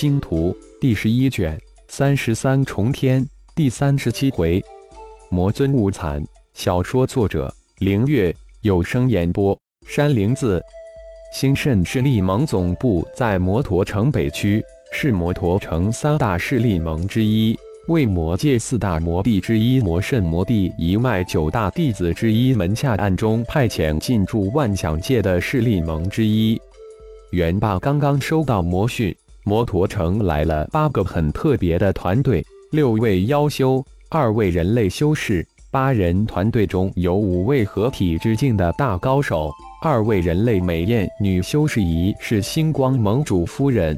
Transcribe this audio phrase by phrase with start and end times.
[0.00, 4.64] 星图》第十一卷三十三重天第三十七回，
[5.28, 6.24] 魔尊误惨。
[6.54, 9.58] 小说作者：凌月，有声演播：
[9.88, 10.62] 山灵子。
[11.34, 17.58] 兴盛势力盟总部在摩陀城北区，是摩陀城三大势力盟之一，
[17.88, 26.56] 为魔界四大魔帝之一魔圣魔帝一脉九大弟子之一，门下暗中派遣进驻万象界的势力盟之一。
[27.32, 29.12] 元霸刚刚收到魔讯。
[29.48, 35.44] 摩陀城来了八个很特别的团队，六位妖修，二位人类修士。
[35.70, 39.50] 八人团队中有五位合体之境的大高手，
[39.82, 43.96] 二位人类美艳女修士，一是星光盟主夫人。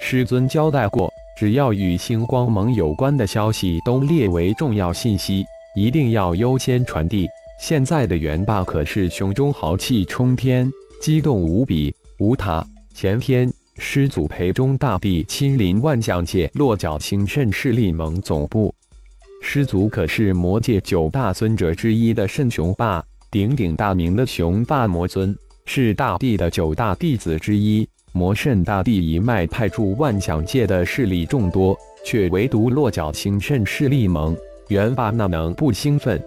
[0.00, 5.44] 师尊交代过，只要与星光盟有关的消息都列为重要信息，
[5.76, 7.28] 一定要优先传递。
[7.60, 10.70] 现在的元霸可是胸中豪气冲天，
[11.02, 11.94] 激动无比。
[12.18, 13.50] 无他，前天。
[13.82, 18.72] 师祖陪中大帝亲临万象界落脚兴盛势力盟总部，
[19.40, 27.88] 师祖可是魔界九大尊者之一的圣雄霸，鼎鼎大名的雄霸魔尊，是大帝的九大弟子之一。
[28.12, 34.36] 魔圣大帝一脉派驻万象界的势力众多，却唯独落脚兴盛势力盟，
[34.68, 36.22] 元霸那能不兴奋？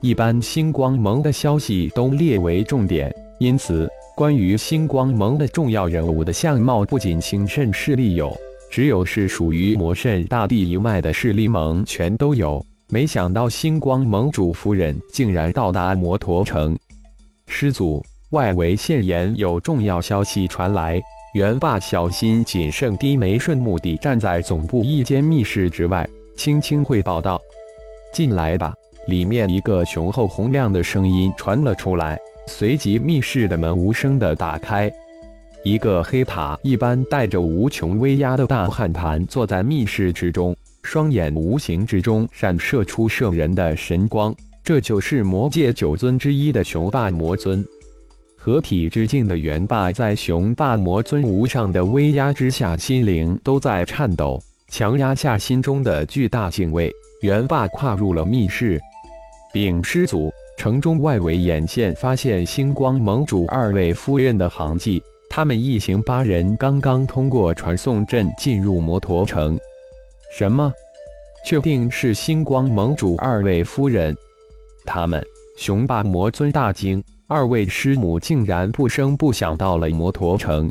[0.00, 3.90] 一般星光盟的消息都列为重点，因此。
[4.16, 8.34] 关于星光盟的重要人物的相貌，不仅兴盛势力有，
[8.70, 12.64] 只有是属于魔圣大帝一脉的势力盟全都有。
[12.88, 16.74] 没想到星光盟主夫人竟然到达摩陀城。
[17.46, 20.98] 师祖，外围现言有重要消息传来。
[21.34, 27.38] 元霸小心谨慎，低眉顺目地站在总部一间密室之外，轻轻汇报道
[28.14, 28.72] ：“进来吧。”
[29.08, 32.18] 里面一个雄厚洪亮的声音传了出来。
[32.46, 34.90] 随即，密室的门无声的打开，
[35.64, 44.34] 一个黑塔一般带着无穷威压的大汉坛坐在密室之中，双眼无形之中闪射出摄人的神光。
[44.62, 47.64] 这就是魔界九尊之一的雄霸魔尊。
[48.36, 56.92] 合体之境的元霸在雄霸魔尊无上的威压之下，心灵都在颤抖，强压下心中的巨大敬畏。
[57.22, 58.80] 元霸跨入了密室，
[59.52, 60.32] 禀师祖。
[60.56, 69.58] 城中外围眼线发现星光盟主二位夫人的行迹，他们一行八人刚刚通过传送阵进入摩陀城。
[70.36, 70.72] 什么？
[71.44, 74.16] 确定是星光盟主二位夫人？
[74.84, 75.22] 他们？
[75.56, 80.70] 雄霸魔尊大惊，二位师母竟然不声不响到了摩陀城，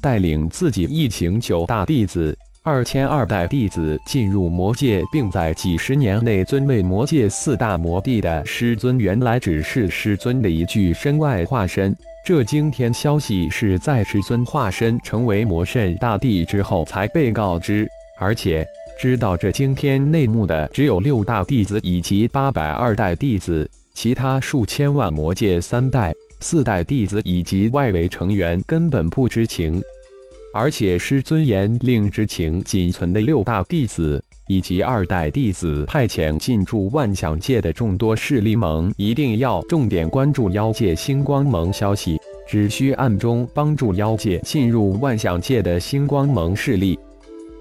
[0.00, 2.36] 带领自己一行九大弟子。
[2.66, 11.96] 二千二代弟子进入魔界，并在几十年内尊为魔界四大魔帝的师尊，原来只是师尊的一具身外化身。
[12.24, 17.86] 这惊天消息是在师尊化身成为魔圣大帝之后才被告知，
[18.18, 18.66] 而且
[18.98, 29.80] 知道这惊天内幕的只有六大弟子以及八百二代弟子，其他数千万魔界三代、四代弟子以及外围成员根本不知情。
[30.56, 42.18] 而且师尊严令之情仅存的六大弟子以及二代弟子派遣进驻万象界的众多势力盟，一定要重点关注妖界星光盟消息，
[42.48, 46.98] 只需暗中帮助妖界进入万象界的星光盟势力。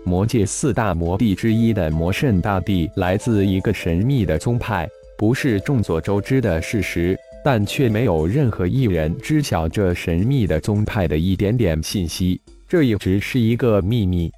[0.05, 12.39] 魔界四大魔帝之一的魔圣大帝来自一个神秘的宗派，不是众所周知的事实，但却没有任何一人知晓这神秘的宗派的一点点信息。
[12.75, 14.29] 这一直是一个秘密。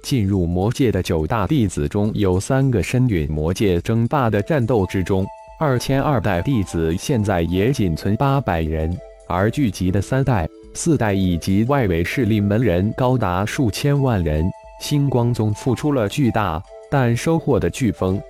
[0.00, 5.26] 进入魔界的九大弟子中有三个身陨魔界争霸的战斗之中，
[5.58, 8.96] 二千二代弟子现在也仅存八百人，
[9.26, 14.48] 而聚集的三代、四代以及外围势力门人高达数千万人。
[14.80, 18.22] 星光宗付出了巨大，但收获的飓风。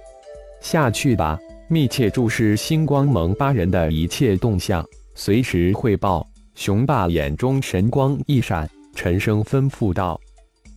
[0.62, 1.38] 下去吧，
[1.68, 4.82] 密切注视星光盟八人的一切动向，
[5.14, 6.26] 随时汇报。
[6.54, 8.66] 雄霸眼中神光一闪。
[8.94, 10.20] 沉声吩咐道：“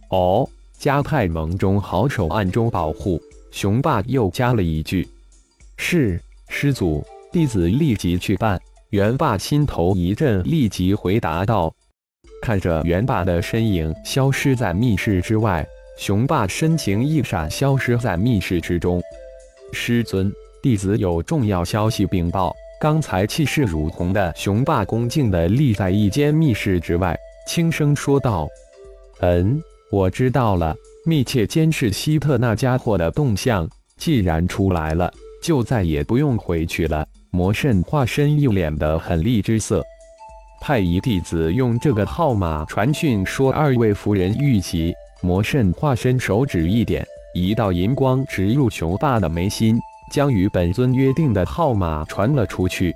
[0.09, 0.47] 哦，
[0.77, 3.21] 加派盟中好手暗中保护。”
[3.51, 5.07] 雄霸又加了一句
[5.77, 8.59] ：“是，师祖，弟子立即去办。”
[8.91, 11.73] 元霸心头一震，立即回答道
[12.41, 15.65] ：“看着元霸的身影消失在密室之外，
[15.97, 19.01] 雄霸身形一闪，消失在密室之中。
[19.73, 20.31] 师尊，
[20.61, 27.17] 弟子有重要消息禀报。”刚才气势如虹的雄霸恭敬地立在一间密室之外。
[27.47, 28.45] 轻声说道
[29.21, 29.59] ：“嗯，
[29.89, 33.67] 我知道了，密切监视希特那家伙的动向。
[33.95, 35.11] 既然出来了，
[35.41, 39.81] 就再也不用回去了。”魔圣化身一脸的狠厉之色，
[40.59, 49.79] 派一弟子用这个号码传讯说：“二位夫人遇袭，魔圣化身手指一点，一道银光直入雄霸的眉心，
[50.11, 52.93] 将与本尊约定的号码传了出去。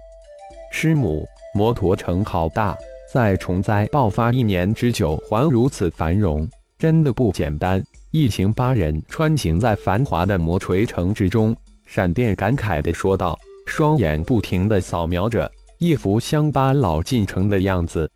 [0.72, 2.78] 师母，摩陀城好大，
[3.12, 6.48] 在虫灾爆发一年之久还如此繁荣，
[6.80, 7.84] 真的不简单。
[8.12, 11.54] 一行八人穿行在繁华的魔锤城之中，
[11.86, 18.10] 闪电感慨地说道，双眼不停地扫描着一幅乡巴佬进城的样子。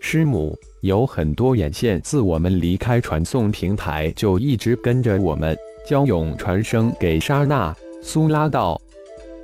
[0.00, 5.56] 师母，有很多眼线自我们离开传送平台就一直跟着我们。
[5.86, 7.72] 焦勇传声给莎娜。
[8.02, 8.80] 苏拉道：“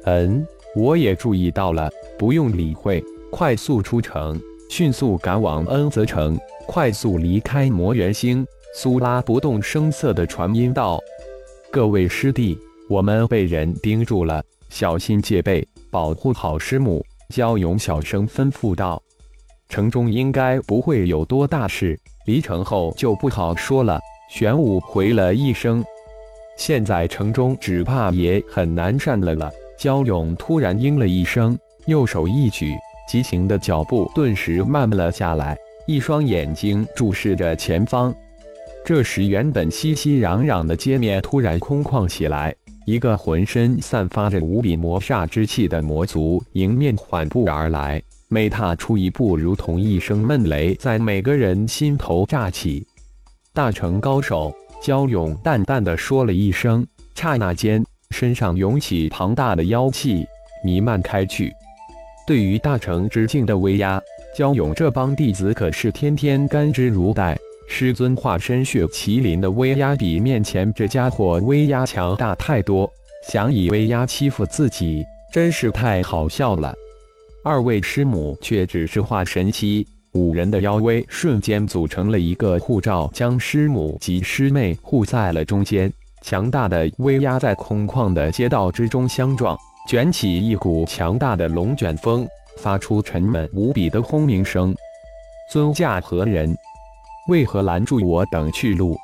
[0.03, 0.45] 嗯，
[0.75, 1.89] 我也注意到了，
[2.19, 3.01] 不用理会，
[3.31, 10.96] 快速出城，迅速赶往恩泽城，快速离开魔元星。”苏拉不动声色地传音道
[11.72, 12.56] ：“各位师弟，
[12.88, 19.02] 我们被人盯住了，小心戒备，保护好师母。”焦勇小声吩咐道
[19.69, 23.99] ：“城中应该不会有多大事，离城后就不好说了。”
[24.31, 25.84] 玄武回了一声
[26.56, 32.72] ：“现在城中只怕也很难善了了。”焦勇突然应了一声，右手一举，
[33.11, 38.15] 急行的脚步顿时慢了下来，一双眼睛注视着前方。
[38.85, 42.55] 这时，原本熙熙攘攘的街面突然空旷起来，
[42.87, 52.87] 一个浑身散发着无比魔煞之气的魔族迎面缓步而来，每踏出一步，如同一声闷雷在每个人心头炸起。
[53.53, 56.87] 大成高手焦勇淡淡的说了一声，
[57.17, 60.25] 刹那间，身上涌起庞大的妖气，
[60.65, 61.53] 弥漫开去。
[62.31, 64.00] 对于大成之境的威压，
[64.37, 67.37] 焦勇这帮弟子可是天天甘之如饴。
[67.67, 72.88] 师尊化身血麒麟的威压比面前这家伙威压强大太多，
[73.27, 76.73] 想以威压欺负自己，真是太好笑了。
[77.43, 85.93] 二位师母却只是化神期，五人的妖威瞬间组成了一个护罩，将师母及师妹护在了中间。
[86.23, 89.59] 强大的威压在空旷的街道之中相撞，
[89.91, 92.25] 卷起一股强大的龙卷风，
[92.59, 94.73] 发出沉闷无比的轰鸣声。
[95.51, 96.57] 尊驾何人？
[97.27, 98.97] 为何拦住我等去路？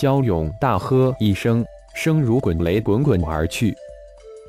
[0.00, 1.62] 焦勇大喝一声，
[1.94, 3.74] 声如滚雷，滚滚而去。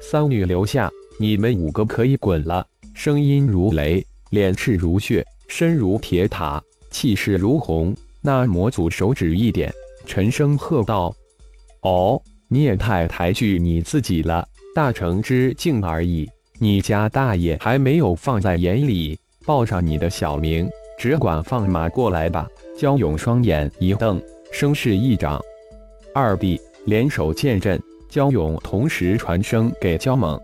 [0.02, 2.66] 三女留下，你们五个可以滚了。
[2.94, 7.94] 声音如雷，脸赤如血，身如铁塔，气势如虹。
[8.22, 9.70] 那魔祖手指一点，
[10.06, 11.14] 沉声喝道
[11.84, 16.30] ：“哦，你也太抬举你自己了，大成之境而已，
[16.60, 20.70] 你家大爷还没有放在眼里，报上你的小名，
[21.00, 22.48] 只管放马过来吧。”
[22.78, 24.22] 焦勇双眼一瞪，
[24.52, 25.42] 声势一掌，
[26.14, 27.82] 二弟联手剑阵。
[28.08, 30.40] 焦勇同时传声给焦猛：“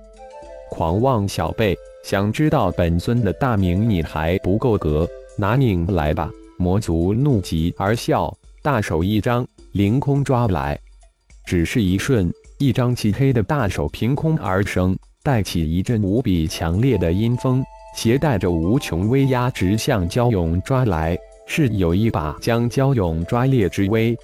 [0.71, 5.07] 狂妄小辈，想知道本尊的大名，你还不够格？
[5.37, 10.79] 拿命来吧！”魔族怒极而笑，大手一张，凌空抓来。
[11.45, 12.33] 只是一瞬，
[12.63, 17.61] 一张漆黑的大手凭空而生，带起一阵无比强烈的阴风，
[17.93, 21.17] 携带着无穷威压，直向焦勇抓来。
[21.45, 24.17] 是有一把将蛟勇抓裂之威，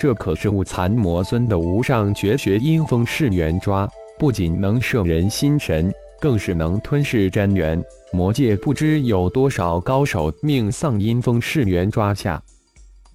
[0.00, 3.86] 这可是雾残魔尊的无上绝学阴风噬元抓，
[4.18, 7.84] 不仅能摄人心神，更是能吞噬真元。
[8.10, 12.42] 魔界不知有多少高手命丧阴风噬元抓下。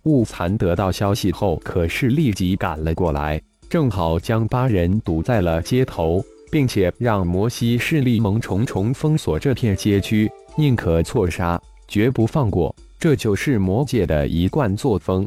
[0.03, 3.41] 雾残得到消息后，可是立即赶了过来，
[3.71, 12.75] 正好将八人堵在了街头，并且让摩西势力蒙重重封锁这片街区，宁可错杀，绝不放过。
[12.99, 15.25] 这就是魔界的一贯作风。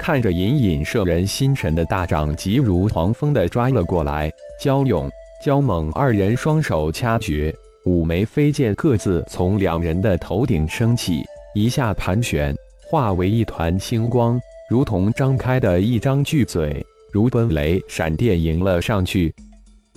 [0.00, 4.28] 看着隐隐摄人心神的大掌，急如狂风的抓了过来。
[4.60, 5.08] 焦勇、
[5.44, 11.22] 焦猛二人双手掐诀，五枚飞剑各自从两人的头顶升起，
[11.54, 12.52] 一下盘旋，
[12.90, 19.34] 化为一团星光，如同张开的一张巨嘴，如奔雷闪电迎了上去。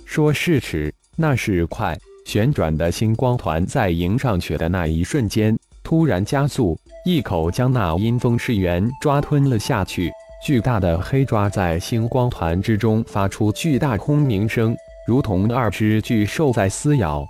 [0.04, 1.96] 说是迟，那是快。
[2.26, 6.78] 旋转的星光团在迎上去的那一瞬间，突然加速。
[7.04, 10.10] 一口将那阴风噬元抓吞了下去，
[10.42, 14.74] 巨大的黑抓在星光团之中发出巨大轰鸣声，
[15.06, 17.26] 如同二只巨兽在撕咬。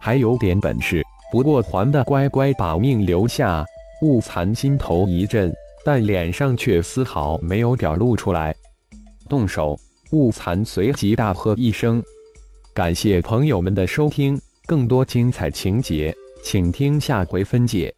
[0.00, 3.64] 还有点本事，不过还的乖乖把命留下。
[4.02, 5.50] 雾残心头一震，
[5.84, 8.54] 但脸上却丝毫没有表露出来。
[9.26, 9.78] 动手！
[10.12, 12.02] 雾残随即大喝一声。
[12.72, 16.14] 感谢朋友们的收听，更多精彩情节，
[16.44, 17.92] 请听下回分解。